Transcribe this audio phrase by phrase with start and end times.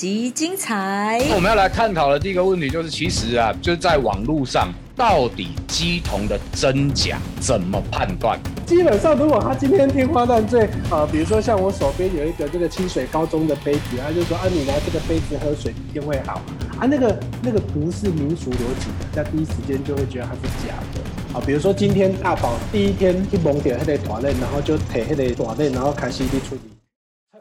[0.00, 1.20] 当当，本集精彩。
[1.34, 8.38] 我们要来探讨的第一个问题就是，其实啊，就是在网络上，到底鸡同的真假怎么判断？
[8.66, 16.40] 基本上，如果他今天天花乱坠啊，比如说像我手边有一个这个清水高中的杯子，他就说啊，你拿这个杯子喝水一定会好
[16.78, 21.42] 啊，那个那个不是民俗逻辑的，在第一时间就会觉得它是假的啊。
[21.44, 26.79] 比如说今天大宝第一天去蒙点那个短链，然后就提那个短链，然后开始去处理。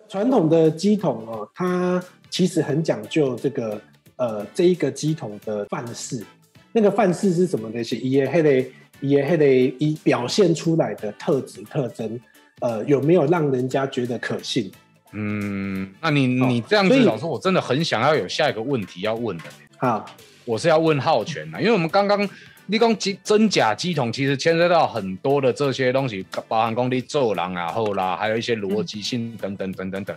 [0.09, 3.79] 传统的鸡桶哦，它其实很讲究这个
[4.15, 6.25] 呃这一个鸡桶的范式，
[6.71, 7.97] 那个范式是什么东西？
[7.99, 12.19] 也还得也还得以表现出来的特质特征，
[12.61, 14.71] 呃，有没有让人家觉得可信？
[15.11, 19.43] 嗯，那你你这样子老师，我真的很想要有下一个问题要问的。
[19.77, 20.05] 好，
[20.43, 22.27] 我是要问浩全的，因为我们刚刚。
[22.71, 30.15] 你讲机真假机桶，其实牵涉到很多的这些东西，包含工地做人啊，后啦，还有一些逻辑性等等等等等。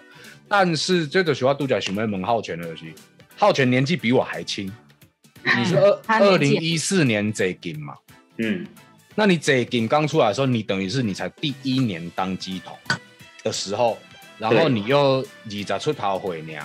[0.48, 2.92] 但是这个学校度假熊妹蒙浩全的东西，
[3.38, 4.70] 浩全年纪比我还轻，
[5.42, 7.94] 你是二二零一四年这金嘛？
[8.36, 8.66] 嗯，
[9.14, 12.76] 那你这金刚出来的时候，你等于是你才第一年当机桶
[13.42, 13.96] 的时候，
[14.36, 16.62] 然后你又你在出头回娘，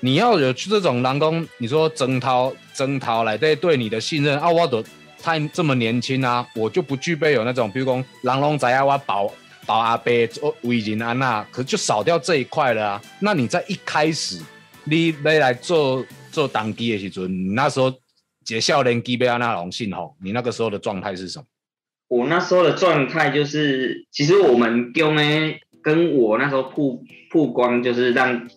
[0.00, 4.84] 你要有这种人工，你说征涛征涛来对对你的信任啊，我都。
[5.22, 9.32] 太这么年轻啊，我就不具备有那种，比如讲狼龙仔啊，我保
[9.66, 13.02] 保阿伯做为人安娜，可就少掉这一块了啊。
[13.20, 14.40] 那你在一开始
[14.84, 17.92] 你没来做做当机的时候，你那时候
[18.44, 21.44] 结校连基贝安娜荣幸吼，你那个时候的状态是什么？
[22.08, 28.48] 我那时候的状态就是，其实我们跟呢，跟我那时候曝曝光，就是让。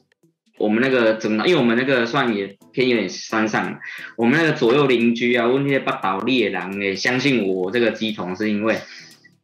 [0.58, 3.80] 我们那个整，因为我们那个算也偏有点山上，
[4.16, 8.78] 我们那个左右邻居啊，问那些八岛猎狼也相信我这个鸡桶，是因为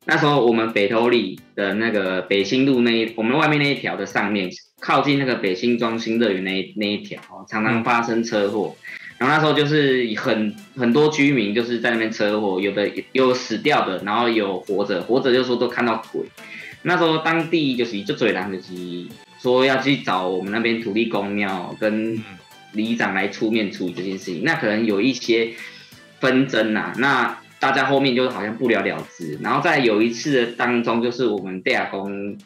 [0.06, 4.50] 那时候我们北头里的那个北新路那一，我们外面那一条的上面，
[4.80, 7.20] 靠近那个北新庄新乐园那那一条，
[7.50, 8.76] 常常发生车祸，
[9.18, 16.22] 然后那时候就是很很多居民就是在那边车祸，有的有死掉的，然后有活着，活着就说都看到鬼，
[16.84, 18.74] 那时候当地就是就最难的是。
[19.42, 22.22] 说要去找我们那边土地公庙跟
[22.74, 25.54] 里长来出面处理这件事情，那可能有一些
[26.20, 29.40] 纷争呐，那大家后面就好像不了了之。
[29.42, 32.38] 然后在有一次的当中，就是我们地下公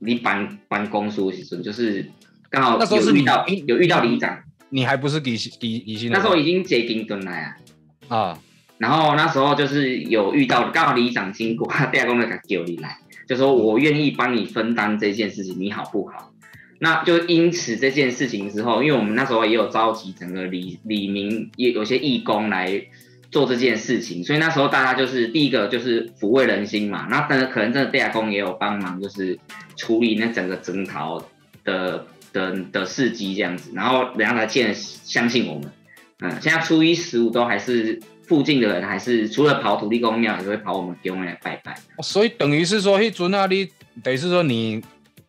[0.00, 2.10] 你办办公书时阵，就是
[2.50, 4.38] 刚好那时候是遇到有遇到里长，
[4.70, 6.10] 你还不是底底底薪？
[6.10, 8.38] 那时候已经接金蹲来啊啊，
[8.78, 12.98] 然后那时候就是有遇到刚好里长经过，地下公就叫你来，
[13.28, 16.32] 就说我愿意帮你分担这件事情，你好不好？
[16.80, 22.80] 那就因此这件事情之后，因为我们那时候也有召集整个李李明也有些义工来
[23.32, 27.08] 做这件事情，所以那时候大家就是第一个就是抚慰人心嘛。
[27.10, 29.36] 那但是可能真的地下工也有帮忙，就是
[29.76, 31.20] 处理那整个征讨
[31.64, 35.72] 的的的事迹这样子，然后人家才见相信我们。
[36.20, 41.76] 嗯，现在初一十五都还是附近的人还是除了跑土地公庙，也会跑我们给我们来拜拜。
[42.02, 43.68] 所以等于是说，一尊那里
[44.02, 44.80] 等于是说你。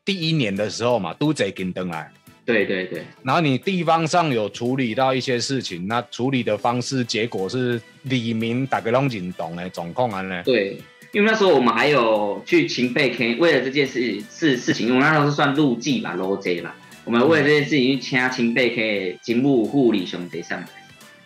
[0.05, 2.11] 第一年的时候嘛，都贼跟登来。
[2.45, 3.03] 对对对。
[3.21, 10.41] 然后你地方上有处理到一些事情，那处理的方式结果是李明大概拢认同的状况安呢？
[10.43, 16.75] 对，因为那时候我们还有去秦贝 K，为了这件事事事情，因为那时候是算路记吧，low 啦。
[17.05, 20.67] 我们为了这件事情去请秦贝 K 警务护理兄弟上来，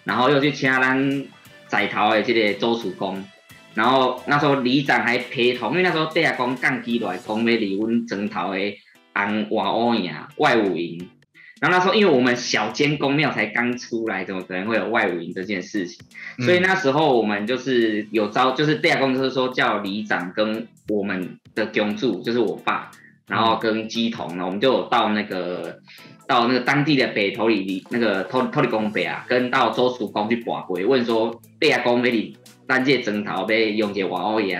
[0.04, 1.26] 然后又去请咱
[1.68, 3.24] 在逃的这个周楚公。
[3.76, 8.60] 然后那时候里长还陪同，因为那时候地下讲降机来讲要离阮砖头的
[9.14, 11.10] 安瓦屋营外五营。
[11.60, 16.02] 然后那时候因为我们小间公庙才刚出来，怎么可能会有外五营这件事情？
[16.46, 22.92] 所以那时候我们就是有招，就是地下公就是说叫里长跟我们的公主，就是我爸，
[23.28, 25.80] 然后跟鸡童呢，我们就有到那个
[26.28, 32.38] 到那个当地的北头里那个托托里公北啊，跟到周楚公去把回问说地下公那里。
[32.68, 34.60] 单界征讨被用些瓦欧爷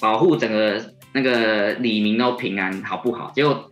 [0.00, 3.30] 保护整个那个李明都平安好不好？
[3.34, 3.70] 结果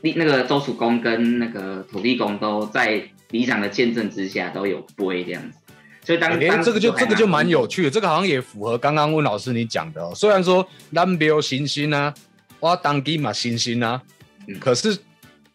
[0.00, 5.58] 那个周楚公跟那个土地公都在里长的见证之下都有归这样子，
[6.04, 10.12] 所以当哎这个就这个就蛮有趣的，这个好像也符合刚刚温老师你讲的哦。
[10.14, 12.12] 虽然说咱没有信心啊，
[12.60, 14.00] 我当地嘛信心啊，
[14.60, 14.98] 可是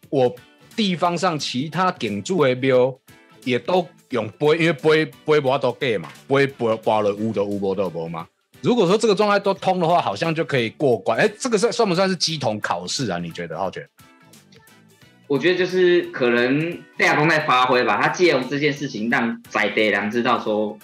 [0.08, 0.34] 我
[0.74, 2.98] 地方上其他顶住的庙
[3.44, 3.88] 也都。
[4.10, 8.26] 用背，因为背背不都给嘛，背背背了五的五波都无嘛。
[8.60, 11.18] 如果说这个状态都通的话，好像就可以过关。
[11.18, 13.18] 哎，这个算算不算是鸡同考试啊？
[13.18, 13.88] 你觉得浩全？
[15.26, 20.76] 我觉得就是可能戴亚公在发挥吧，他借用这件事情让在地人知道说，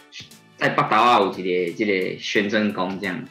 [0.56, 3.22] 在北岛啊有一个这个宣真宫这样。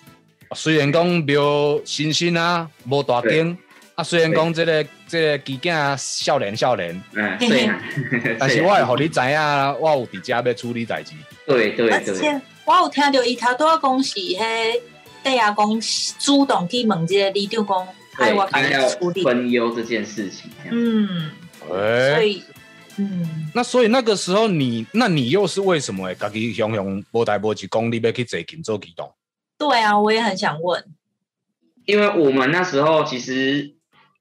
[0.54, 3.58] 虽然讲比较新兴啊，无大点，
[3.96, 7.82] 啊，虽然讲这个这个基囝少年少年，嗯，对啊，
[8.38, 9.40] 但是我会互你知影，
[9.80, 11.14] 我有伫遮要处理代志。
[11.46, 14.82] 对对而对，且我有听到伊头拄仔讲是迄
[15.24, 15.82] 底下讲
[16.20, 17.88] 主动去问这个李长讲，
[18.18, 19.24] 哎，我帮他要你处理。
[19.24, 21.32] 分忧这件事情，嗯，
[21.72, 22.44] 哎、所以
[22.98, 29.10] 嗯，那所以那个时候你，那你又是为什么会家己雄雄无代无志讲你要去坐金做机动？
[29.58, 30.84] 对啊，我也很想问，
[31.86, 33.74] 因为我们那时候其实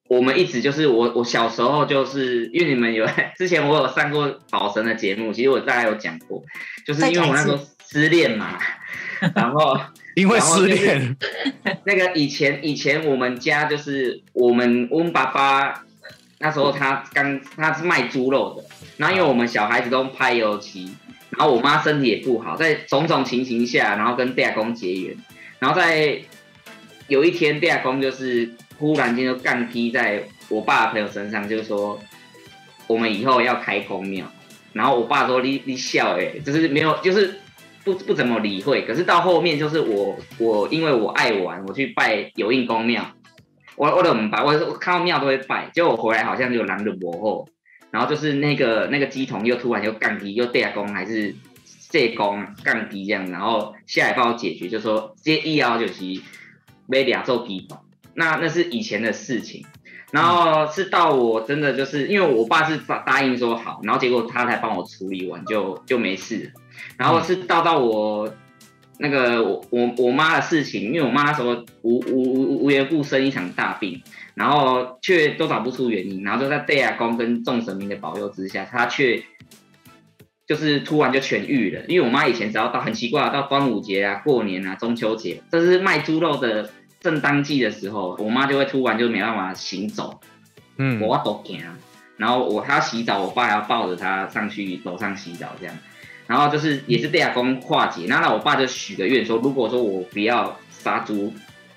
[0.09, 3.07] 我们一直就是我我小时候就是因为你们有
[3.37, 6.43] 之前我有上过宝神的节目，其实我大概有讲过，
[6.87, 7.59] 就是因为我那时候
[7.89, 8.59] 失恋嘛，
[9.35, 9.81] 然后
[10.15, 11.17] 因为失恋，
[11.85, 15.85] 那个以前以前我们家就是我们我们爸爸
[16.39, 18.65] 那时候他刚他是卖猪肉的，
[18.99, 20.95] 然后因为我们小孩子都拍油漆，
[21.31, 25.17] 然后我妈身体也不好，在种种情形下，然后跟地公结缘，
[25.59, 26.21] 然后在
[27.09, 32.01] 有一天地公就是忽然间就干劈在我爸朋友身上，就是说
[32.87, 34.27] 我们以后要开公庙，
[34.73, 37.41] 然后我爸说你你笑哎、就是没有就是。
[37.85, 43.05] 不不怎么理会，可是到后面就是我我因为我爱玩，我去拜有应公庙，
[43.77, 47.49] 我我都唔拜，我我看到庙都会拜，结果我回来好像就拦着我后，
[47.91, 51.35] 然后就是那个那个鸡童又突然又杠低，又地公还是
[51.91, 55.95] 这公杠低这样，然后下来帮我解决，就说这一幺就是
[56.87, 57.79] 没俩做鸡童，
[58.15, 59.65] 那那是以前的事情。
[60.11, 66.53] 然后是到我真的就是因为我爸是答答应说好，然后结果他才帮我处理完就就没事。
[66.97, 68.33] 然后是到到我
[68.99, 74.01] 那个我我我妈的事情，因为我妈那时候无无无无缘故生一场大病，
[74.35, 79.21] 然后却都找不出原因，然后就在贝亚公跟众神明的保佑之下，她却
[80.47, 81.83] 就是突然就痊愈了。
[81.89, 86.71] 因为我妈以前只要到很奇怪，到端午节啊、过年啊、中秋节，这是卖猪肉的
[87.05, 90.19] 正当季的时候，我妈就会突然就没办法行走，
[90.79, 91.61] 嗯，我都行，
[92.17, 95.77] 然后我她要洗澡，我爸还要抱着她上去楼上洗澡这样。
[96.27, 101.31] 然后就是也是地亚公化解，那那我爸就许个愿说，如果说我不要杀猪，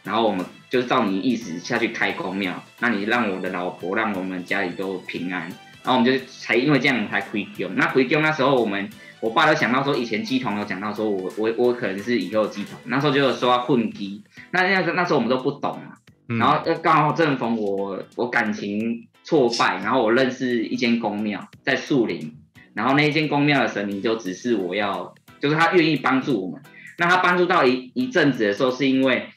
[0.04, 5.42] 然后我们就是照你意思下去开公庙，那你让我的老婆，让我们家里都平安，
[5.84, 7.76] 然后我们就才因为这样才回宫。
[7.76, 15.98] 那回宫那时候我们我爸都想到说，以前鸡童有讲到说我我我可能是以后鸡童，那时候就有说要混鸡，那那那时候我们都不懂嘛，
[16.30, 22.38] 嗯然后呃刚好正逢我我感情挫败，然后我认识一间公庙在树林，
[22.74, 26.62] 然后那一间公庙的神明就指示我要，就是他愿意帮助我们。
[27.00, 29.28] 那他帮助到一一阵子的时候，是因为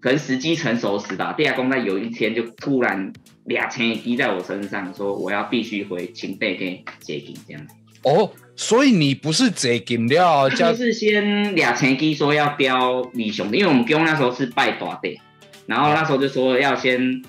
[0.00, 3.12] 可能时机成熟时吧，地下公在有一天就突然
[3.44, 7.74] 俩钱滴在我身上，说我要必须回秦贝给解禁这样子。
[8.02, 8.30] 哦，
[8.60, 15.18] 所以你不是贼金料，就是先俩钱滴说要雕李雄，因为我们公那时候是拜大地，
[15.64, 17.22] 然后那时候就说要先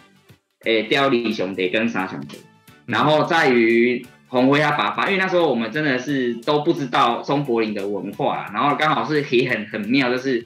[0.66, 2.38] 诶雕李雄得跟沙雄得。
[2.86, 10.46] 然后在于红辉他爸爸，因为那时候我们真的是都不知道松柏林的文化，然后刚好是也很很妙，就是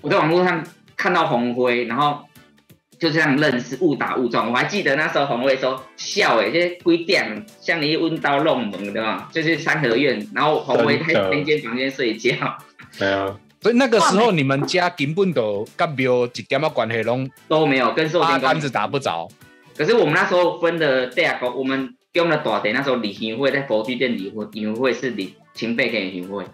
[0.00, 0.64] 我在网络上
[0.96, 2.24] 看到红辉，然后
[2.98, 4.50] 就这样认识，误打误撞。
[4.50, 9.28] 我还记得那时候红辉说笑哎，这几点像你温刀弄门对吧？
[9.32, 12.34] 就是三合院，然后红辉在那间房间睡觉，
[12.98, 19.28] 对啊，所以那个时候你们家根本都跟庙一点仔关系拢都没有跟寿天宫八竿子打不着。
[19.76, 26.44] 可是我们那时候分的第二个，我们用的大点那时候李行会在佛具店礼会，礼会是礼秦贝给礼会。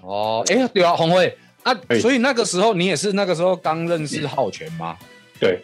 [0.00, 4.96] 哦，哎，对啊，红辉啊，哎所以那个时候你也是那个时候刚认识浩全吗？
[5.42, 5.60] 对，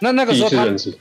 [0.00, 0.98] 那那个第时候他一次认识，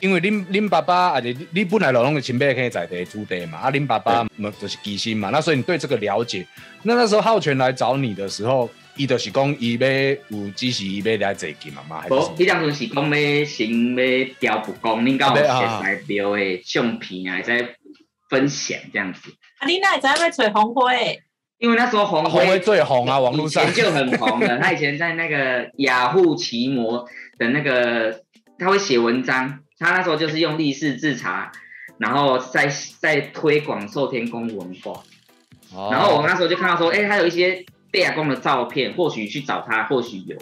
[0.00, 6.44] 因为恁恁爸爸啊，你你本来老拢是前辈可以在地主地嘛，啊，恁爸爸嘛就是基薪嘛，那所以你对这个了解。
[6.82, 9.88] 那那时候浩全来找你的时候，伊就是讲伊要
[10.36, 12.00] 有只是伊要来坐金嘛吗？
[12.00, 17.76] 还是什无，么迄当阵是讲要先要调不公，恁刚好要啊写来雕的相片啊，在
[18.28, 19.30] 分享这样子。
[19.58, 21.22] 啊，你那会知要找红灰？
[21.58, 27.06] 因为那时候红红辉辉最红啊，网络上以前就很红的， 他以前在那个雅虎奇摩
[27.38, 28.20] 的那个，
[28.58, 31.50] 他会写文章，他那时候就是用历史制茶，
[31.98, 35.02] 然后在在推广寿天宫文化。
[35.74, 40.36] 哦然后我那时候就看到说，哎、他有一些贝亚宫的照片，或许去找他，或许有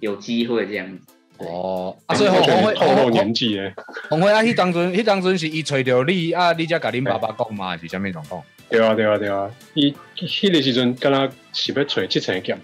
[0.00, 1.14] 有机会这样子。
[1.38, 3.74] 哦，啊，所以红红辉透露红年纪诶，
[4.08, 8.42] 红辉啊，迄当阵迄当阵是伊找着你啊，你才甲恁爸爸讲嘛，还是啥物状况？
[8.70, 12.58] 对啊对啊对啊，伊迄个时阵跟他是要找七层剑，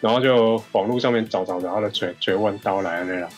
[0.00, 3.28] 然后就网络上面找找，然后就找找弯刀来安尼啦。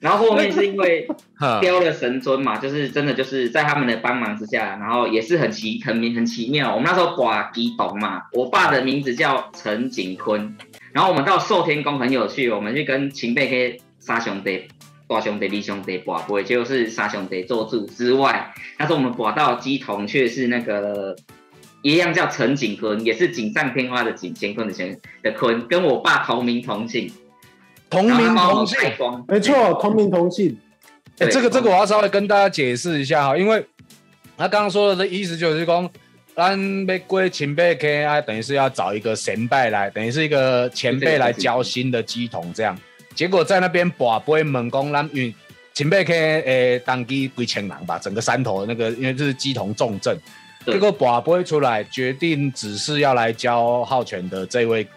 [0.00, 1.06] 然后后面是因为
[1.38, 6.74] 哈雕了神尊嘛，就是真的就是在他们的帮忙之下，然后也是很奇很很奇妙。
[6.74, 10.56] 我们那时候寡基董嘛，我爸的名字叫陈景坤，
[10.92, 14.66] 然后我们到寿天宫很有趣，我们去跟秦贝黑杀兄弟，
[15.06, 21.14] 大兄弟、二兄弟拔杯，就是三兄弟做主之外，但是我们拔到鸡童却是那个
[21.82, 27.12] 一样叫陈景坤，也是锦上添花的景，乾坤的乾的坤，跟我爸同名同姓，
[27.90, 28.78] 同名同姓。
[29.28, 30.58] 没错，同名同姓。
[31.18, 33.62] 欸、对这个这个我要稍微跟大家解释一下哈，因为
[34.38, 35.90] 他刚刚说的意思就是说，
[36.34, 42.78] 咱被归前辈 K I，，等于是要找一个前辈来，等于是一个前辈来教新的鸡童这样。
[43.20, 45.34] 结果在那边把杯猛攻，咱因为
[45.74, 50.18] 前辈 K 诶当机几千人吧，整个山头那个因为这是鸡同重镇，
[50.64, 50.76] 对。
[50.76, 54.88] 结果把杯出来，决定只是要来教浩全的这位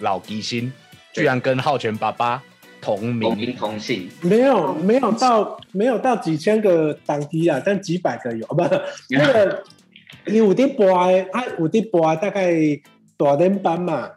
[0.00, 0.70] 老吉星，
[1.14, 2.42] 居然跟浩全爸爸
[2.78, 3.56] 同同名。
[3.56, 8.62] 同姓，没有没有到没有到几千个党机啊，但几百个有，不
[9.08, 9.64] 那个
[10.26, 12.52] 伊有啲播的，啊有啲播大概
[13.16, 14.10] 大连班嘛，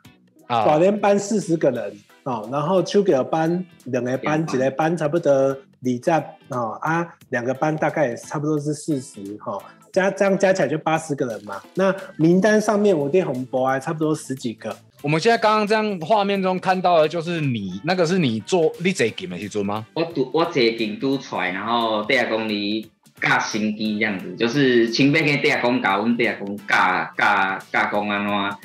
[0.45, 6.17] 大啊，连班四十个人哦，然后秋个班两个班，两班一个班差不多你在
[6.49, 9.59] 哦啊，两个班大概也差不多是四十哈，
[9.93, 11.61] 加这样加起来就八十个人嘛。
[11.75, 14.75] 那名单上面我对红博啊，差不多十几个。
[15.03, 19.85] 我们现在刚刚这样画面中看到的就是你，那个是你做你这 game 的时阵吗？
[19.93, 22.89] 我读我坐进拄出来，然后底下讲你
[23.21, 28.57] 教心机这样子，就是前辈跟底下讲教，阮底下讲教教教讲安怎，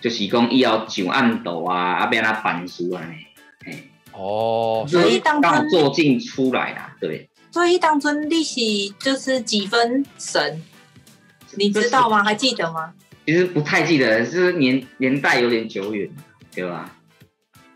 [0.00, 3.16] 就是讲以后上暗道啊，啊要安怎办事安尼，
[3.64, 7.28] 嘿，哦，所以当中做进出来啦，对。
[7.52, 10.62] 所以当初利息就是几分神，
[11.56, 12.22] 你知道吗？
[12.22, 12.92] 还记得吗？
[13.26, 16.08] 其实不太记得，就是年年代有点久远，
[16.54, 16.96] 对吧？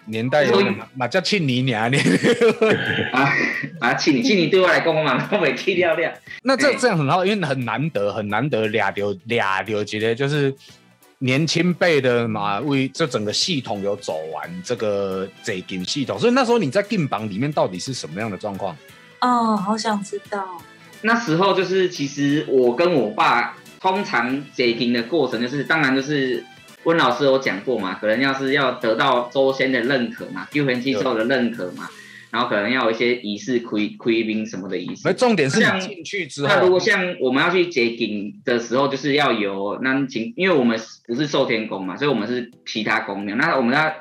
[0.07, 1.97] 年代有点嘛嘛叫庆你娘你。
[3.13, 3.33] 啊
[3.81, 6.13] 啊，庆你庆你对我来讲，我嘛我袂去掉掉。
[6.43, 10.55] 那这哎这样很好，因为很难得很难得俩流俩流觉得就是
[11.25, 18.77] 年轻辈的嘛，为这整个系统有走完这个这 game 系统，所以那时候你在 game 榜里面到底是什么样的状况？
[19.23, 20.61] 哦，好想知道。
[21.01, 26.45] 那时候就是，其实我跟我爸通常解题的过程，就是当然就是
[26.83, 31.89] 温老师有讲过嘛，可能要是要得到周先的认可嘛，救援机构的认可嘛，
[32.35, 35.15] 然后可能要有一些仪式亏亏兵什么的仪而式。
[35.15, 40.77] 重点是像你进去之后那如果，像我们要去解顶的时候，就是要有那请，因为我们
[41.07, 43.93] 不是寿天宫嘛，所以我们是其他宫庙，那我们要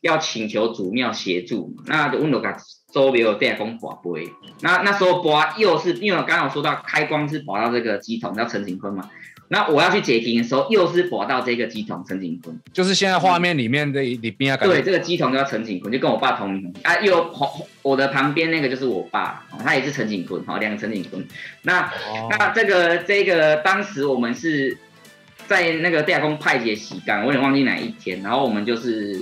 [0.00, 2.56] 要请求主庙协助嘛，那温罗甲
[2.94, 4.26] 周边有地公拔杯，
[4.62, 9.10] 那那时候拔又是因为我刚刚有说到开光是拔到这个鸡桶叫陈景坤嘛，
[9.52, 17.30] 那我要去解题的时候又是拔到这个鸡桶陈景坤，就是现在画面里面的里边啊，感对，这个鸡桶叫陈景坤，就跟我爸同名啊，又
[17.82, 21.22] 我的旁边那个就是我爸，哦他也是陈景坤，好，两个陈景坤，
[21.62, 21.82] 那。
[21.82, 22.28] 哦。
[22.30, 24.78] 那这个这个当时我们是
[25.46, 29.18] 在那个地下宫派节洗干，我有点忘记哪一天，然后我们就是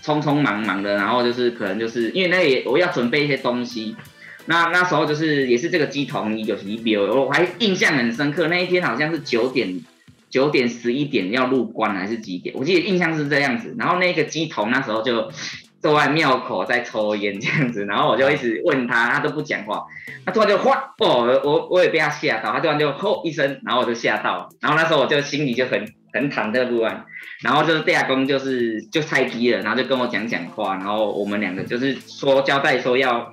[0.00, 3.96] 匆匆忙忙的，然后就是可能就是因为那个也我要准备一些东西，
[4.46, 9.80] 那那时候就是也是这个鸡童有一表，我还印象很深刻，那一天好像是九点。
[10.28, 12.54] 九点十一点要入关还是几点？
[12.58, 13.74] 我记得印象是这样子。
[13.78, 15.30] 然后那个鸡头那时候就
[15.80, 19.84] 坐在庙口在抽烟这样子，然后我就一直问他，他都不讲话。
[20.26, 27.06] 他突然就哗哦，我我也被他吓到，他突然就吼一声，然后我就吓到，然后那时候我就心里就很很忐忑不安，
[27.42, 33.32] 然后就是地下公就是就太低了，然后就跟我讲讲话，然后我们两个就是说交代说要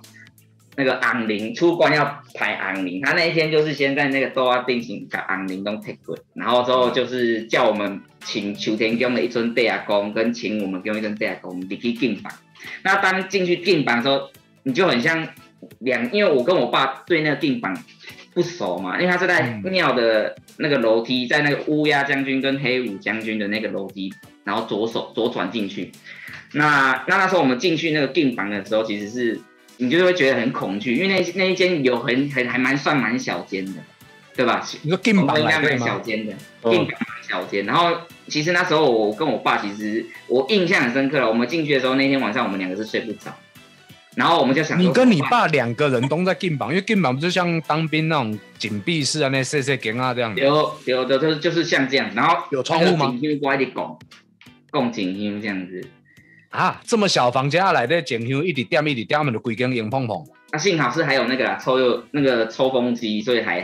[0.76, 12.32] 那个昂铃出关要排昂铃，他那一天就是先在那个都要定型把昂铃都 take 过，然后之后就是叫我们请秋田宫的一尊地阿公跟请我们宫一尊地阿公你去进房，
[12.84, 14.30] 那当进去进房的时候，
[14.64, 15.28] 你就很像。
[15.80, 17.74] 两，因为我跟我爸对那个定房
[18.34, 24.14] 不熟嘛，因为他是在庙的那个楼梯，在那个乌鸦将军跟黑武将军的那个楼梯，
[24.44, 25.90] 然后左手左转进去。
[26.52, 29.40] 那那那时候我们进去那个定房的时候，其实是
[29.78, 33.74] 你就会觉得很恐惧，因为那那一间有很很还蛮算蛮小间的，
[34.36, 34.66] 对吧？
[34.82, 35.80] 你说 game 榜应该蛮？
[35.80, 37.66] 小间的，哦定榜蛮小间。
[37.66, 43.34] 然后其实那时候我跟我爸其实我印象很深刻了，我们进去的时候那天晚上我们两个是睡不着。
[44.16, 50.36] 然后我们就想，你跟你爸两个人都在 game 榜，因为 game 榜不就像当兵那种紧闭式啊，那 C C 间啊这样。
[50.36, 53.98] 有有的就是就是像这样，然后有窗户吗景香我一直讲，
[54.72, 55.84] 讲景香这样子。
[56.54, 60.24] 啊，这么小房间下来的景香一直点一直点，我们就规间烟碰碰。
[60.52, 63.60] 那、幸好是还有那个抽油那个抽风机，所以还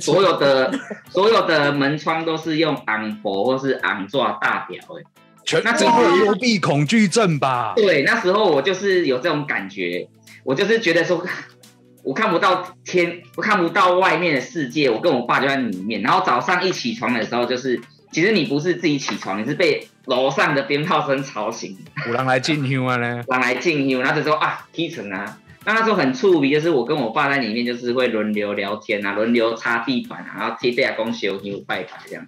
[0.00, 0.72] 所有的
[1.10, 5.02] 所有的门窗都是用昂博或是昂抓大表的。
[5.44, 7.74] 全那这会幽闭恐惧症吧？
[7.76, 10.08] 对，那时候我就是有这种感觉，
[10.44, 11.22] 我就是觉得说，
[12.02, 16.00] 我看不到天，我看不到外面的世界，我跟我爸就在里面。
[16.00, 17.78] 然后早上一起床的时候，就是
[18.14, 21.76] 其实你不是自己起床，你是被楼上的鞭炮声吵醒。
[22.06, 23.24] 有人来进香啊呢？
[23.26, 32.24] 人来进香，然后就说啊，踢成啊，那那时候很触鼻，就是我跟我爸在里面，就是会轮流聊天啊，轮流擦地板啊，然后贴地下公修牛拜拜这样，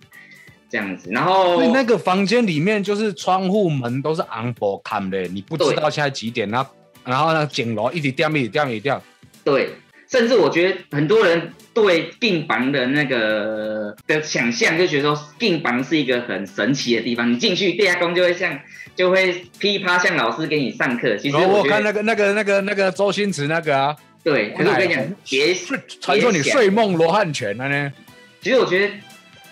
[0.69, 1.09] 这样子。
[1.13, 6.71] 然后那个房间里面就是窗户门都是昂博看的，你不知道现在几点，然后
[7.05, 9.01] 然后呢景楼一直掉一直掉一直掉，
[9.45, 9.71] 对，
[10.11, 18.59] 甚至我觉得很多人对病房的那个的想象，就觉得说病房是一个很神奇的地方，你进去地下宫就会像
[18.97, 21.19] 就会噼啪像老师给你上课。
[21.19, 27.93] 其实我觉得看那个那个那个那个周星驰那个啊，对，可是我跟你讲，别睡传说你睡梦罗汉拳了呢，
[28.41, 28.95] 其实我觉得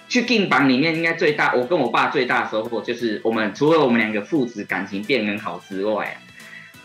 [0.08, 6.16] 去病房里面应该最大，我跟我爸最大的收获就是我们除了我们两个父子感情变很好之外啊，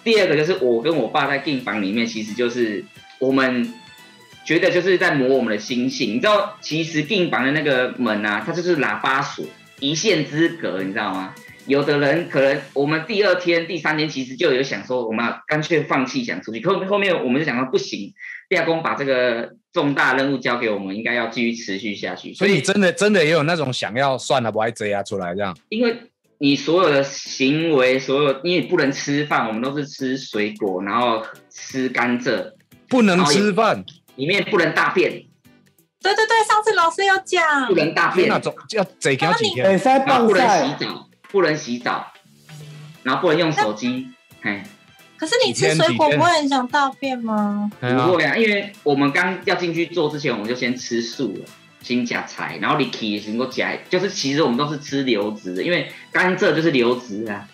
[0.04, 2.84] 第二个就是我跟我爸在病房里面，其实就是
[3.20, 3.74] 我们
[4.46, 6.12] 觉得就是在磨我们的心性。
[6.12, 9.46] 你知道，其实病房的那个门啊，它就是喇叭锁，
[9.80, 11.34] 一线之隔，你知道吗？
[11.68, 18.12] 有的人可能我们第二天、第三天其实就有想说，我们要干脆放弃想出去，后后面我们就想说不行，
[18.50, 22.34] 第二工把这个重大任务交给我们，应该要继续持续下去。
[22.34, 25.56] 所以真的真的也有那种想要算了，不爱追啊出来这样。
[25.70, 25.96] 因为
[26.40, 32.54] 你所有的行为，所有因为不能吃饭，我们都是吃水果，然后吃甘蔗，
[32.88, 33.86] 不能吃饭，
[34.20, 35.10] 里面不能大便，
[36.02, 37.68] 对对对，上次老师有讲。
[37.68, 42.12] 不，能大便，那种要这条几天，哎，塞然后不能洗，澡，不能洗澡，
[43.04, 44.10] 然后不能用手机，
[44.42, 44.64] 哎，
[45.18, 47.72] 可是你吃水果不会很想大便吗？
[47.80, 51.46] 不会啊，因为我们刚要进去做之前，我们就先吃素了。
[51.82, 57.48] 先夹菜，然后你起能够夹，就是其实我们都是吃流质的，因为甘蔗就是流质啊，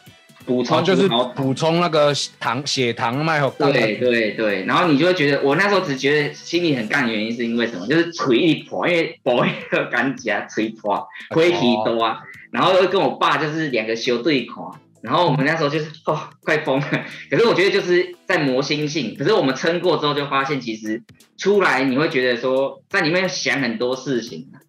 [0.46, 7.88] 补充就是好补充那个糖血糖脉和对对对，然后你就会觉得，我那时候只觉得心里很干的原因是因为什么？
[7.88, 12.20] 就是嘴一破，因为薄一个干夹嘴破，灰皮多啊，
[12.52, 14.56] 然后又跟我爸就是两个修对看，
[15.02, 21.02] 然后我们那时候就是哦快疯了，可是我觉得就是在磨心性，可是我们撑过之后就发现，其实
[21.38, 24.62] 出来你会觉得说在里面想很多事情啊，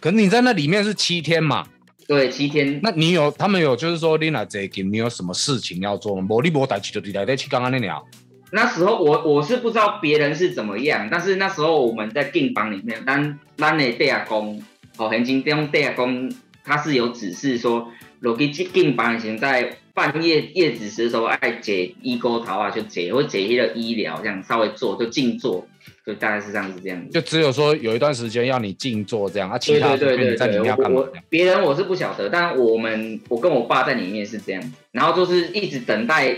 [0.00, 1.66] 可是你在那里面是七天嘛？
[2.10, 6.26] 对，七天那你有他们有就是说你那这个你有什么事情要做吗？
[6.28, 8.04] 无你无代志就伫内底去刚刚那鸟。
[8.50, 14.60] 那时候我我是不知道别人是怎么样，但是那时候我们在病房里面，咱咱的地下工，
[14.96, 16.28] 哦，很经这种地下工，
[16.64, 17.86] 他是有指示说，
[18.18, 25.64] 落去进病房的时候，在半夜夜子时的时候，爱解医沟头啊，就解或解一个医疗这样稍微做，就静坐，
[26.12, 27.12] 就大概是这样子这样子。
[27.12, 31.22] 就只有说有一段时间要你静坐这样，啊，其对他对对对对，你在里面要我我干嘛？
[31.28, 36.36] 别人我是不晓得，但我们我跟我爸在里面是这样子，然后就是一直等待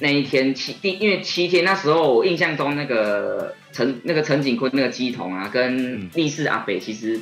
[0.00, 7.20] 那一天七第，因为七天那时候我印象中那个陈那个陈景坤那个鸡童啊，跟嗯力士阿北其实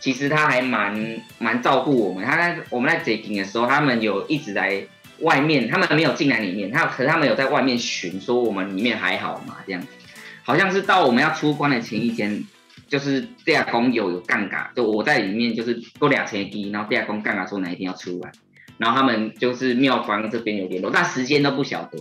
[0.00, 4.82] 其实他还蛮蛮照顾我们，他在我们在解禁的时候，他们有一直来
[5.20, 9.82] 外面，他们没有进来里面，他可是他们有在外面巡，说我们里面还好嘛这样，
[10.48, 12.42] 好像是到我们要出关的前一天。
[12.86, 18.32] 就是地下工有有杠杆，就我在里面就是多两层低，然后地下工杠杆说哪一天要出来，
[18.78, 21.98] 然后他们就是庙方这边有联络，但时间都不晓得。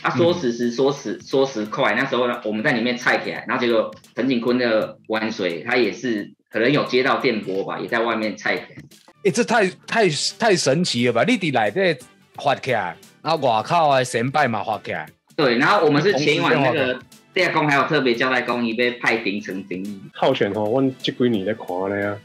[0.00, 8.82] 他、说时迟，说时说时快，那时候呢我们在里面菜起来，然后结果陈景坤的玩水他也是可能有接到电波吧，也在外面菜起来。
[9.24, 10.08] 哎、这太太
[10.38, 11.22] 太神奇了吧！
[11.24, 16.98] 你伫内底发起来，然后外口的神拜嘛发起来，对，然后我们是前一晚那个
[17.32, 22.18] 地下工还有特别交代公仪被派顶成顶义，浩泉吼，阮这几年在看咧啊，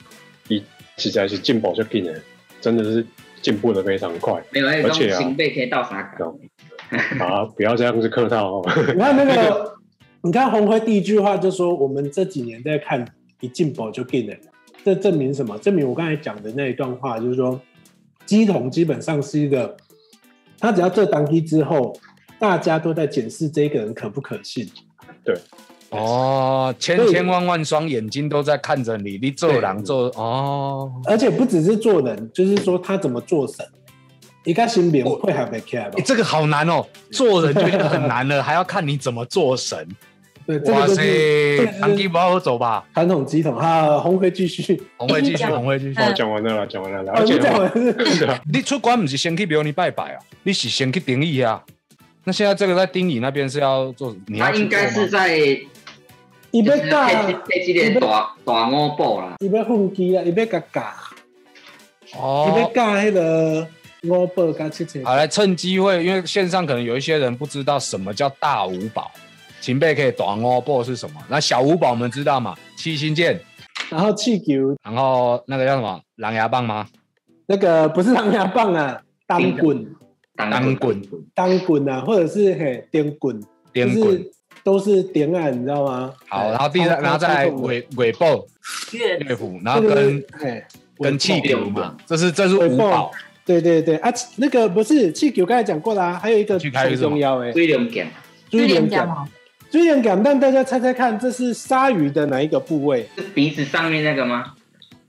[0.47, 0.63] 伊
[0.97, 2.21] 实在是进步就紧的，
[2.59, 3.05] 真的是
[3.41, 6.35] 进步的非常快没有而且啊新贝可以到啥港？
[7.19, 7.43] 啊！
[7.45, 8.65] 不要这样子客套哦。
[8.93, 9.75] 你看那个，
[10.21, 13.03] 你看红辉第一句话就说，我们这几年在看
[13.41, 14.35] 一进步就进了，
[14.83, 15.57] 这证明什么？
[15.57, 17.59] 证明我刚才讲的那一段话，就是说，
[18.25, 19.75] 鸡桶基本上是一个，
[20.59, 21.95] 他只要做当机之后，
[22.39, 24.67] 大家都在检视这个人可不可信。
[25.89, 33.65] 哦，千对千万万双眼睛都在看着你，你做人做哦，而且不只是做人，就是说他怎么做神，
[34.43, 36.01] 一个心灵会还没开吧欸？
[36.01, 39.87] 这个好难哦，做人就已经很难了， 还要看你怎么做神。
[40.45, 42.85] 对，这哇个就是这塞，个就是长期不好走吧？
[42.93, 43.55] 传统鸡桶。
[43.55, 45.99] 哈，红会继续，红会继续，欸红会继续。
[45.99, 47.13] 哦，讲完了啦，讲完了啦。
[47.13, 50.19] 哦，而且你讲完是 对啊，你出关不是先去庙里拜拜啊？
[50.43, 51.63] 你是先去定义啊？
[52.25, 59.35] 那现在这个在丁乙那边是要做，你要去他应该是在伊要就是教，配配这个大大五宝啦。
[59.39, 60.83] 伊要混机啊，伊要甲教，
[62.11, 62.71] 伊要哦。
[62.73, 63.67] 教迄个
[64.03, 65.05] 五宝加七千。
[65.05, 69.11] 好，来趁机会，因为线上可能有一些人不知道什么叫大五宝，
[69.61, 71.21] 前辈可以短哦，不是什么？
[71.29, 72.55] 那小五宝我们知道嘛？
[72.75, 73.39] 七星剑，
[73.91, 76.87] 然后气球然后那个叫什么狼牙棒吗？
[77.45, 79.85] 那个不是狼牙棒啊，单棍、
[80.35, 81.01] 当棍。
[81.33, 83.39] 当棍啊，或者是嘿电棍，
[83.73, 84.31] 就是
[84.63, 86.13] 都是点啊，你知道吗？
[86.27, 88.25] 好，哎然后第三，然后再尾尾部
[88.91, 90.63] 乐乐谱，然后跟嘿
[90.97, 93.11] 跟气球球嘛，这是这是尾部五宝，
[93.45, 93.95] 对对对。
[93.97, 97.09] 啊，那个不是气球，刚才讲过啦、还有一个很气球还有一个什么？
[97.09, 98.07] 重要哎，追龙感
[98.49, 99.27] 追点连感，讲哦，
[99.69, 103.07] 追连感，让大家猜猜看，这是鲨鱼的哪一个部位？
[103.15, 104.53] 是鼻子上面那个吗？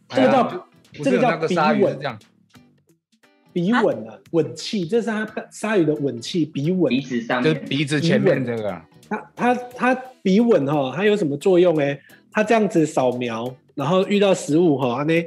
[0.08, 0.68] 这个叫、
[1.02, 1.96] 这个叫鲨鱼是吻。
[1.98, 2.18] 这，样，
[3.56, 7.00] 鼻吻啊，吻气，这是它鲨鱼的吻气，鼻吻鼻。
[7.00, 11.98] 子上就是鼻子前面这个，它它它鼻吻哈，它有什么作用哎？
[12.30, 15.24] 它这样子扫描，然后遇到食物哈，安尼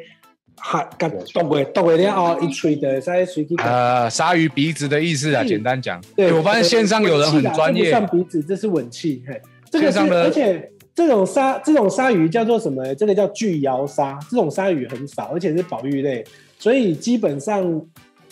[0.58, 6.00] 还甲动过动过了哦，一吹的在随机呃，鲨鱼鼻子的意思啊，是简单讲。
[6.16, 9.24] 对，哎我发现线上有人很专业吻气啦这不算鼻子，这是吻气。
[9.26, 12.94] 嘿，这个是，而且这种鲨这种鲨鱼叫做什么？
[12.94, 16.24] 这个叫巨摇鲨，这种鲨鱼很少，而且是保育类，
[16.60, 17.82] 所以基本上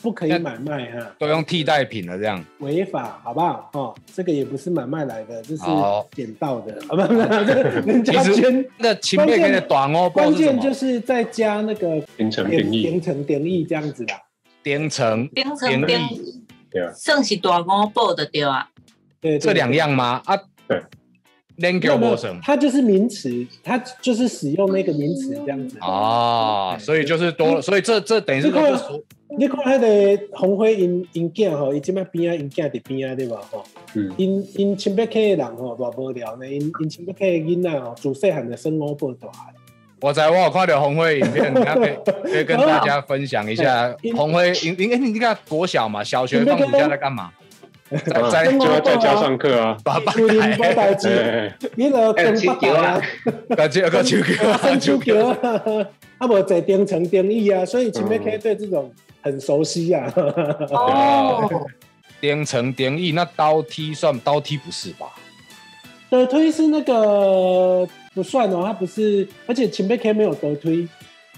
[0.07, 2.41] 不可以买卖哈，都用替代品了，这样。
[2.59, 3.69] 违法，好不好？
[3.73, 5.63] 哦，这个也不是买卖来的，这是
[6.15, 8.65] 捡到的， 啊，不不人家捐。
[8.77, 14.21] 那个前面给的短哦，关键就是再加那个形成点定义，点成点意这样子啦。
[14.63, 18.69] 颠成冰点成冰，意对啊，算是大五报的对啊。
[19.19, 20.21] 对，这两样吗？
[20.23, 20.37] 啊，
[20.69, 20.81] 对，
[21.57, 25.77] 连没有没有叫不成它就是名词，它就是使用那个名词这样子。
[25.81, 29.79] 哦，所以就是多了，所以这这等于是个是说你看迄
[30.17, 33.63] 个红灰因因囝吼，伊即摆边啊因囝伫边啊对吧吼？
[33.95, 39.27] 嗯，因因清北客的人吼偌无聊呢，因因清北溪的囡仔吼，自细汉就生乌报大。
[39.27, 39.33] 的。
[39.99, 44.75] 我在我有看到红灰影片，那 可以可以跟大家分享一下 哎红灰影。
[44.77, 47.31] 你你你看国小嘛，小学放暑假在干嘛？
[47.89, 53.01] 在在生就要在家上课啊，把把树林无代志，哎，你著跟北大啊，
[53.55, 54.17] 个球个球
[54.61, 55.87] 生球出桥啊，
[56.19, 58.91] 啊无在丁城丁义啊，所以清北溪对这种
[59.27, 60.11] 很熟悉啊。
[60.15, 61.49] 哦，
[62.19, 65.07] 颠成颠翼，那刀踢算刀踢不是吧？
[66.09, 67.85] 德推是那个
[68.15, 70.87] 不算哦，他不是，而且前辈 K 没有德推，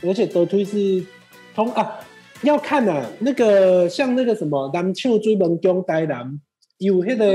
[0.03, 1.03] 而且德推是
[1.55, 1.99] 通啊，
[2.43, 6.39] 要看啊，那个像那个什么南丘追门中台南
[6.77, 7.25] 有那个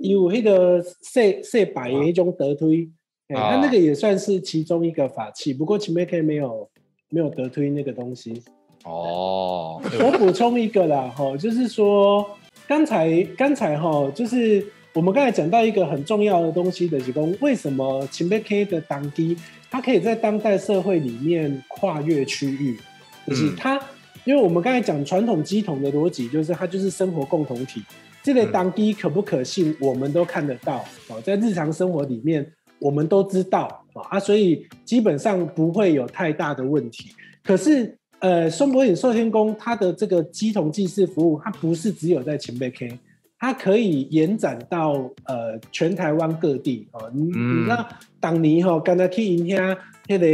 [0.00, 2.90] 有那个色色白的一种德推，
[3.28, 6.68] 哎、啊它那个也算是其中一个法器，不过前辈 K 没有
[7.08, 8.42] 没有德推那个东西。
[8.84, 12.24] 哦，我补充一个啦，哈，就是说
[12.68, 19.36] 刚才刚才哈，就是我们刚才讲到一个很重要的东西的提供，为什么秦贝 K 的当地，
[19.70, 22.78] 它可以在当代社会里面跨越区域，
[23.26, 23.56] 就是嗯。
[23.56, 23.80] 它，
[24.24, 27.82] 因为我们刚才讲传统机统的逻辑，就是它就是生活共同体，
[28.22, 32.46] 这个当地可不可信，我们都看得到哦，在日常生活里面
[32.78, 37.10] 我们都知道啊，所以基本上不会有太大的问题。
[37.42, 42.98] 可是呃，松柏岭寿天宫它的这个鸡同祭祀服务，它不是只有在前辈 K，
[43.38, 44.92] 它可以延展到
[45.24, 47.10] 呃全台湾各地哦。
[47.12, 47.86] 你、嗯你知道
[48.18, 50.26] 当年吼、刚才去因遐迄个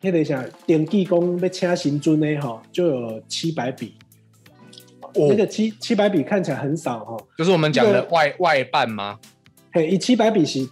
[0.00, 3.92] 迄、个啥登记公要请行尊的吼、就有七百笔。
[5.14, 9.18] 那个七七百笔看起来很少哈、就是我们讲的这个外外办吗？
[9.72, 10.66] 嘿，以七百笔是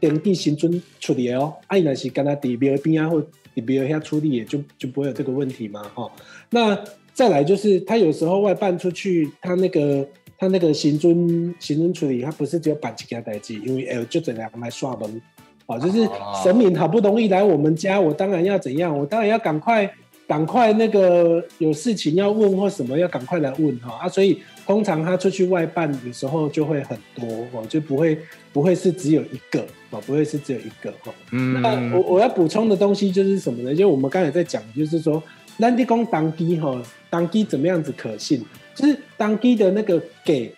[0.00, 3.22] 登记行尊处理的哦，啊，伊若是跟他伫庙边啊或
[3.60, 6.10] 伫庙遐处理，也就就不会有这个问题嘛，哈、
[6.50, 6.78] 那
[7.12, 10.06] 再来就是他有时候外办出去，他那个
[10.38, 15.20] 他那个行尊行尊处理，他不是只有办一件代志，因为哎就整两个来刷门，
[15.66, 16.40] 哦，就是哦。
[16.44, 19.90] 神明好不容易来我们家，我当然要怎样，我当然要赶快
[20.26, 28.18] 赶快那个有事情要问或什么要赶快来问哈啊，所以通常他出去外办有时候就会很多哦，就不会
[28.52, 31.10] 不会是只有一个哦，不会是只有一个哈。
[31.30, 33.74] 那嗯我，我要补充的东西就是什么呢？
[33.74, 35.22] 就我们刚才在讲，就是说，
[35.56, 38.44] 兰地公当机哈，当机怎么样子可信？
[38.74, 40.52] 就是当机的那个给，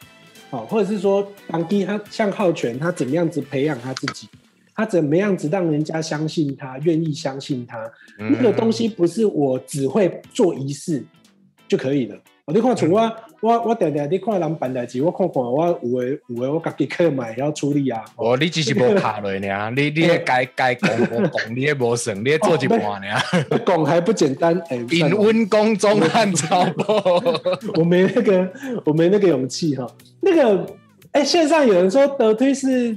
[0.50, 4.28] 哦，或者是说当机他像浩全，他怎么样子培养他自己，
[4.74, 11.00] 他怎么样子让人家相信他，愿意相信他，嗯那个东西不是我只会做仪式
[11.68, 12.20] 就可以了。
[12.50, 18.02] 哦你看，像我我我定定你看人办代志，我看看我有诶有诶，我家己去买要处理啊。
[18.16, 19.38] 哦哦，你只是无卡落尔，
[19.70, 23.00] 你你咧该该讲无讲，你也无算，你咧做一半尔。
[23.64, 26.66] 讲还不简单， 哎、算引温宫中汉朝，
[27.78, 28.52] 我没那个，
[28.84, 29.86] 我没那个勇气哈。
[30.20, 30.66] 那个，
[31.12, 32.96] 哎、线上有人说德推是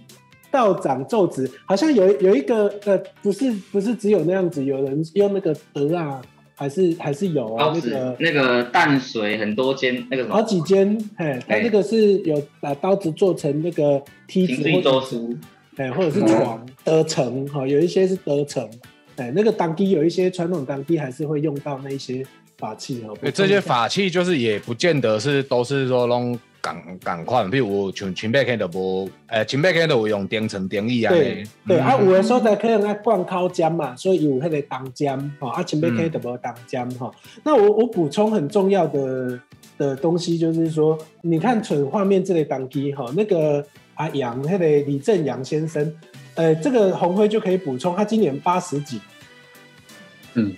[0.51, 6.21] 道长咒子，好像有有一个呃，不是不是只有那样子，有人用那个德啊，
[6.63, 15.37] 还是还是有啊那个那个淡水很多间那个什好么几间，嘿，它那个是有把刀子做成那个梯子或者周书，
[15.75, 18.65] 哎，或者是床得成哈，有一些是得成，
[19.17, 22.25] 哎，那个当地有一些传统当地还是会用到那些
[22.57, 23.13] 法器哈。
[23.19, 31.11] 对这些法器就是也不见得是都是说弄赶赶快，比如像清北溪就无，诶，清北溪就有用电层定义啊。
[31.11, 37.11] 对对，啊，嗯有的所在可能爱灌靠尖嘛，所以有迄个当尖吼，啊，前面可以得无当尖哈。
[37.43, 39.37] 那我我补充很重要的
[39.77, 45.93] 的东西，就是说，你看纯画面这类当机哈，那个阿杨，那个李正阳先生，
[46.35, 49.01] 呃，这个红辉就可以补充，他今年八十几，
[50.35, 50.53] 嗯，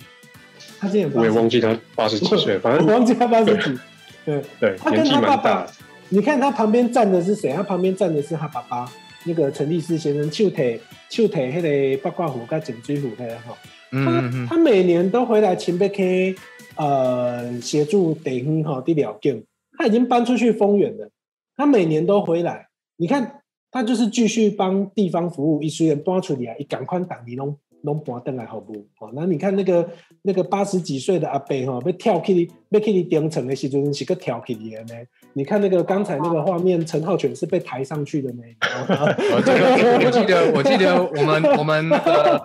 [0.78, 3.76] 他今年我也忘记他八十几岁，反正 我正忘记他八十几，
[4.24, 4.40] 对。
[4.60, 5.72] 对他年纪跟他爸爸蛮大。，
[6.08, 7.52] 你看他旁边站的是谁？
[7.52, 8.90] 他旁边站的是他爸爸，
[9.24, 13.56] 那个陈立师先生，手腿手腿那个八卦虎跟颈椎虎那个哈。
[13.90, 16.34] 他他每年都回来前辈 K
[16.76, 19.44] 呃协助地方哈地了境，
[19.76, 21.10] 他已经搬出去丰原了，
[21.56, 22.68] 他每年都回来。
[22.96, 23.40] 你看
[23.70, 28.72] 他就是继续帮地方服务，一虽然搬出来，一赶快党你弄弄搬登来好不？
[29.00, 29.88] 哦，那你看那个
[30.22, 34.94] 那个八十几岁的阿伯哈，被跳去被去你顶层的时阵是个跳起的呢。
[35.36, 38.42] 你看那个刚才那个画面，陈浩全是被抬上去的呢。
[38.88, 42.40] 我 这个我记得我记得我们我们呃，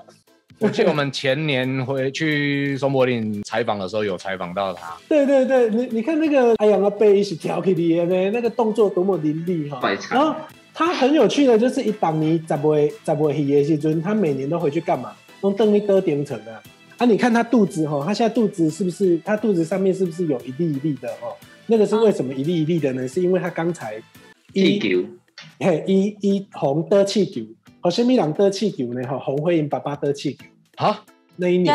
[0.59, 4.93] 我记得我们前年回去松柏林采访的时候有采访到他。
[5.07, 9.79] 对对对，你你看那个哎呀，阿贝一起跳起的呢，那个动作多么凌厉哈。
[10.09, 10.35] 然后，
[10.73, 15.13] 他很有趣的就是，一当年十月十月去的时阵，他每年都回去干嘛？
[15.43, 16.59] 用邓丽多顶层啊。
[16.97, 19.17] 啊，你看他肚子哈，他现在肚子是不是？
[19.23, 21.31] 他肚子上面是不是有一粒一粒的哦？
[21.71, 23.07] 那个是为什么一粒一粒的呢？
[23.07, 23.95] 是因为他刚才
[24.51, 25.05] 一地球
[25.57, 27.39] 嘿一一红得气球，
[27.79, 29.01] 和什么人得气球呢？
[29.07, 30.43] 哈，红辉英爸爸得气球
[30.75, 31.05] 啊，
[31.37, 31.73] 那一年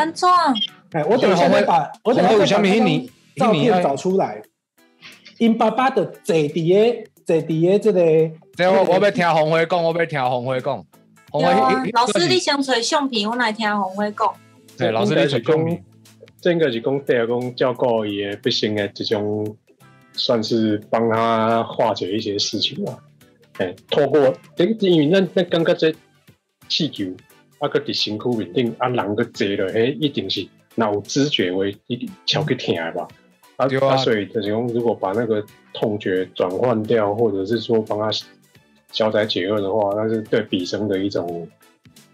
[0.92, 4.42] 哎，我等一下再把我等一下把那张什么你照片找出来。
[5.38, 8.00] 因爸爸的坐伫个坐伫个这个，
[8.54, 10.84] 这我我要听红辉讲，我要听红辉讲。
[11.30, 14.30] 红老师你先找相片，我来听红辉讲。
[14.76, 15.78] 对老师是讲
[16.38, 19.56] 这应该是讲第二讲照顾伊的不幸的这种，
[20.16, 22.98] 算是帮他化解一些事情啦。
[23.58, 25.94] 哎，透过因因为咱咱感觉这
[26.68, 27.04] 气球
[27.58, 33.08] 啊，个伫身躯面顶啊，人个坐落，迄一定是若有知觉为一定超去疼的吧。
[33.56, 38.10] 啊对啊啊，所以就是讲，如果把那个痛觉转换掉，或者是说帮他
[38.92, 41.48] 消灾解厄的话，那是对彼生的一种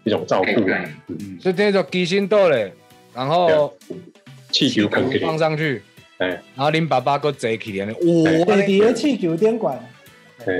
[0.05, 0.89] 一种照顾啦。
[1.07, 2.71] 嗯，所以这就鸡心豆嘞，
[3.13, 3.73] 然后
[4.51, 5.92] 气球放，上去，哎。
[6.27, 9.77] 然后恁爸爸搁坐起来呢，坐哇伫个气球点管。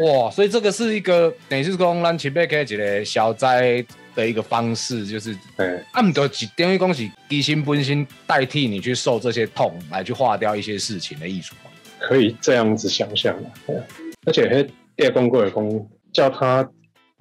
[0.02, 0.32] 哇！
[0.32, 3.84] 所以这个是一个等于是讲咱前辈开一个消灾
[4.16, 11.54] 的一个方式，就是哎，啊，唔就是等于讲是鸡心本心代替你去受这些痛，来去化掉一些事情的艺术。
[12.00, 13.78] 可以这样子想象的。
[13.78, 13.84] 啊
[14.26, 16.66] 而且迄第二公过的公叫他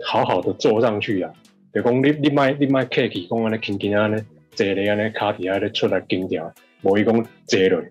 [0.05, 1.33] 好好的坐上去啊，
[1.75, 4.23] 就讲你你卖你卖客气，讲安尼轻轻安尼
[4.55, 6.53] 坐咧安尼卡底安尼出来惊掉，
[6.83, 7.13] 无伊讲
[7.47, 7.83] 坐落。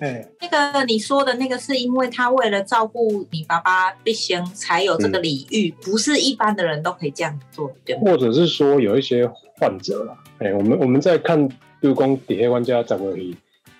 [0.00, 8.02] 哎，那个你说的那个，是因为他为了照顾你爸爸必先才有这个礼遇，不是一般的人都可以这样做，对吗？
[8.06, 13.36] 或者是说有一些患者啦，哎、我们我们在看，比如讲底下玩家怎么去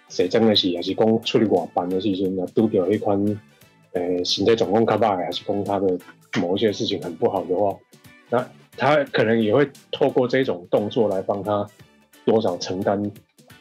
[0.08, 3.38] 谁真的是，还是讲出去外班的时阵，啊，拄着迄款，
[3.94, 5.98] 诶、身体状况较歹，还是讲他的
[6.40, 7.76] 某一些事情很不好的话，
[8.28, 11.66] 那他可能也会透过这种动作来帮他
[12.24, 13.10] 多少承担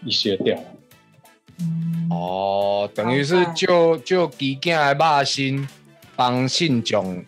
[0.06, 0.56] 一些掉。
[2.10, 5.68] 哦，等于是就就鸡囝的肉心
[6.16, 7.24] 帮信众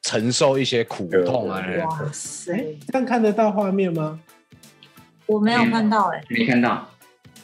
[0.00, 1.64] 承受一些苦痛啊。
[1.84, 4.20] 哇塞哎，，这样看得到画面吗？
[5.26, 6.86] 我没有看到哎、没看到，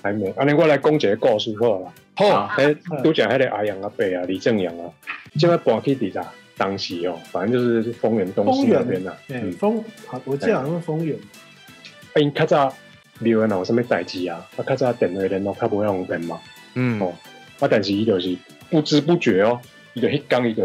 [0.03, 1.93] 还没，安尼我来讲一个故事好了。
[2.15, 4.91] 好，诶，拄讲迄个阿阳阿伯啊，李正阳啊，
[5.37, 6.27] 现在搬去伫哪？
[6.57, 9.17] 当时哦，反正就是丰原东丰原市那边呐、啊。
[9.29, 9.83] 哎，嗯，丰，
[10.25, 11.17] 我记得好像是丰原。
[11.17, 12.75] 啊，因较早
[13.21, 16.41] 庙诶，若有啥物代志啊，啊，较早电话联络较无方便嘛。
[16.75, 17.15] 嗯，哦，
[17.61, 18.37] 啊，但是伊就是
[18.71, 19.61] 不知不觉哦，
[19.95, 20.65] 伊就迄工伊就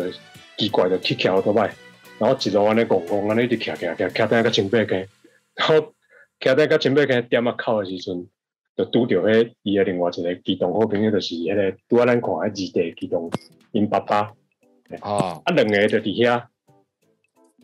[0.58, 1.74] 奇怪的去桥倒摆，
[2.20, 5.08] 然后一路安尼戆戆安尼直徛徛徛徛等到清北街，
[5.56, 5.94] 然后
[6.40, 8.28] 徛等到清北街点啊口诶时阵，
[8.78, 13.32] 就拄着迄伊诶另外一个机动好朋友，就是迄个拄啊咱看迄二弟机动
[13.72, 14.32] 因爸爸。
[15.02, 16.44] 哦，啊，两个就伫遐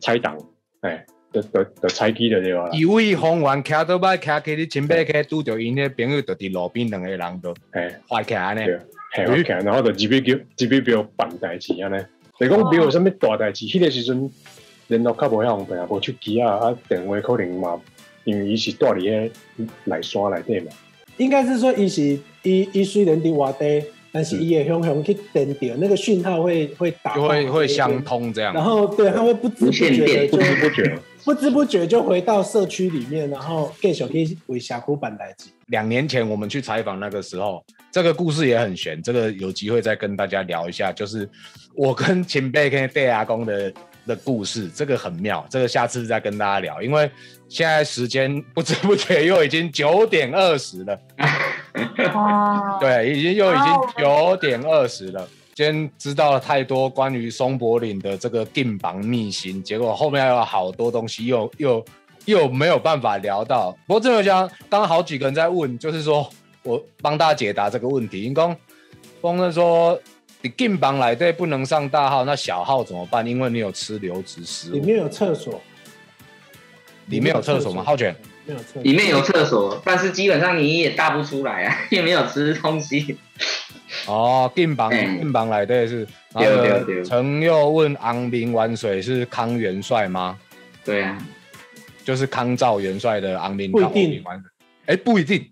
[0.01, 0.35] 踩档，
[0.81, 2.69] 哎，就就就踩机就对了啦。
[2.73, 8.65] 一位红员徛倒摆徛起，你前辈去拄着因迄朋友，就伫路边两个人就哎，坏起来安尼。
[8.65, 8.79] 对，
[9.13, 11.97] 嘿，OK，然后就入去叫入去表办代志安尼。
[12.39, 14.29] 就是讲比如啥物大代志，迄个时阵
[14.87, 17.79] 联络较无遐方便啊，无手机啊，啊电话可能嘛，
[18.23, 19.31] 因为伊是住伫迄
[19.83, 20.71] 内山内底嘛。
[21.17, 28.53] 应该是说，伊是伊伊虽然伫外地，但是伊也向向去电掉，那个讯号会会打会会相，通这样。
[28.53, 35.51] 然后对，他会不知不觉就不知不觉，不知不觉就回到社区里面，然后继续去为峡谷板台机。
[35.67, 41.29] 两年前我们去采访那个时候，这个故事也很悬，这个有机会再跟大家聊一下，就是
[41.75, 43.73] 我跟前辈跟戴阿公的
[44.07, 47.09] 的故事，这个很妙，这个下次再跟大家聊，因为
[47.47, 50.99] 现在时间不知不觉又已经九点二十了，
[52.15, 55.27] 哦，对，已经又已经哦九点二十了。
[55.59, 61.85] 今天知道了太多关于松柏岭的这个定榜秘辛，结果后面还有好多东西又又
[62.23, 63.77] 又没有办法聊到。
[63.85, 66.29] 不过郑友江刚刚好几个人在问，就是说
[66.63, 68.23] 我帮大家解答这个问题。
[68.23, 68.55] 因公
[69.19, 69.99] 风正说
[70.41, 73.27] 你定榜来对不能上大号，那小号怎么办？
[73.27, 75.61] 因为你有吃流质食物，里面有厕所，
[77.07, 77.83] 里面有厕所吗？
[77.85, 83.17] 浩卷没有厕所，里面有厕所，但是基本上你也大不出来啊， 也没有吃东西。
[84.07, 86.07] 哦，近榜嗯定榜来对是。
[86.33, 90.37] 然对后对对陈又问昂明玩水是康元帅吗？
[90.85, 91.17] 对啊，
[92.03, 94.23] 就是康兆元帅的昂明不一定。
[94.85, 95.43] 哎，不一定。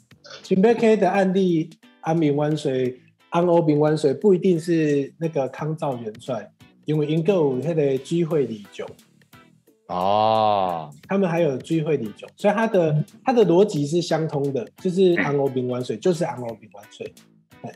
[0.44, 1.70] 秦贝 K 的案例，
[2.02, 6.50] 安明湾水、安欧明湾水不一定是那个康兆元帅，
[6.86, 8.86] 因为英个有他的聚会礼酒，
[9.88, 17.27] 哦，他们还有聚会礼酒，所以他的他的逻辑是相通的，就是安欧明湾水就是安欧明湾水，对，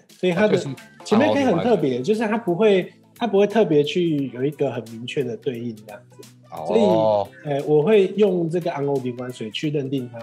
[0.09, 0.69] 所以它的就是
[1.03, 6.29] 前面可以很特别，就是它不会它不会特别去有一个很明确的对应这样子，
[6.67, 10.19] 所以哦，呃，我会用这个昂欧明湾水去认定它。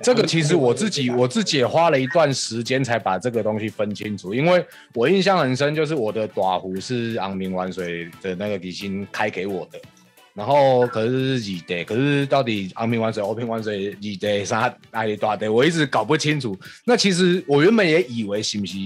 [0.00, 9.80] 这个其实我自己我自己也花了一段时间才把这个东西分清楚，因为我印象很深，就是我的短壶是昂明玩水的那个底薪开给我的，
[10.38, 16.56] 然后可是是二代，可是到底昂明玩水、欧平玩水二代啥哪里大代，我一直搞不清楚。
[16.84, 18.76] 那其实我原本也以为是不是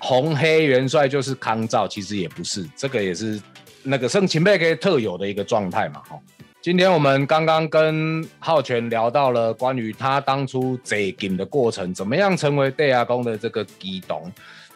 [0.00, 3.40] 红黑元帅就是康照，其实也不是，这个也是
[3.84, 6.18] 那个圣秦贝克特有的一个状态嘛，哈。
[6.60, 14.28] 今天我们刚刚跟浩全聊到了关于他当初贼金的过程，怎么样成为戴亚公的这个基董。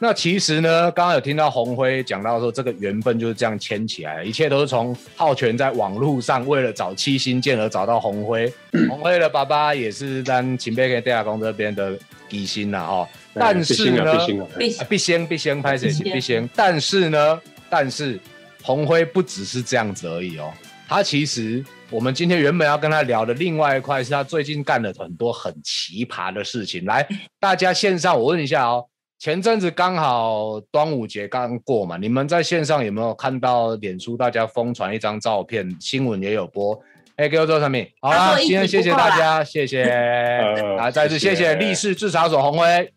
[0.04, 8.52] 那其实呢，刚刚有听到红辉讲到说，这个缘分就是这样牵起来，一切都是从浩全在网络上为了找七星剑而找到红辉。
[8.90, 11.96] 红辉的爸爸也是在秦北跟戴亚公这边的
[12.28, 13.08] 基星呐，哦。
[13.32, 18.18] 但是呢必兴啊，必啊必先必先拍谁必先必先，但是呢，但是
[18.60, 20.52] 红辉不只是这样子而已哦，
[20.88, 26.84] 他其实我们今天原本要跟他聊的另外一块是他最近干了很多很奇葩的事情。
[26.86, 27.06] 来，
[27.38, 28.84] 大家线上我问一下哦，
[29.22, 36.76] 前阵子刚好端午节刚过嘛，你们在线上有没有看到脸书大家疯传一张照片，新闻也有播？
[37.14, 39.84] 哎，给我做上面好啦，今天谢谢大家，谢谢。
[39.86, 41.54] 呃啊，再次谢谢。
[41.54, 42.92] 力士制茶所红辉。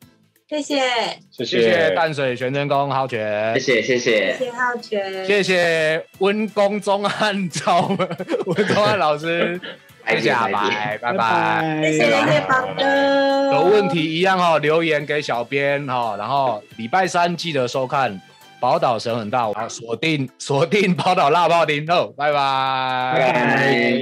[0.50, 0.80] 谢谢，
[1.30, 1.62] 谢谢。
[1.62, 4.36] 谢淡水玄真宫浩全，谢谢谢谢。
[4.36, 7.88] 谢，谢浩全，谢谢温公中汉赵
[8.48, 9.62] 温中汉老师，
[10.08, 11.82] 谢谢阿白，拜拜。
[11.84, 18.14] 谢谢叶宝哥，有问题一样哦，留言给小编哈，然后礼拜三记得收看
[18.60, 23.14] 《宝岛神很大》，好锁定锁定宝岛辣爆丁哦，拜拜。
[23.18, 24.02] 拜拜。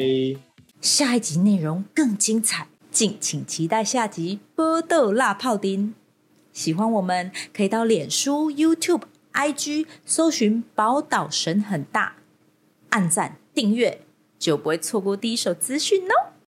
[0.82, 5.88] 下一集内容更精彩，敬请期待下集《波豆辣泡丁》。
[6.52, 12.14] 喜欢我们可以到脸书、YouTube、IG 搜寻“宝岛神很大”，
[12.92, 14.02] 按赞订阅，
[14.44, 16.33] 就不会错过第一手资讯哦。